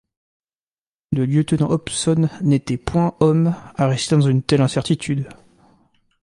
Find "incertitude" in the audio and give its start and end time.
4.61-5.29